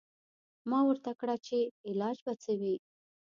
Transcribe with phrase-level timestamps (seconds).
[0.69, 1.57] ما ورته کړه چې
[1.89, 2.75] علاج به څه وي.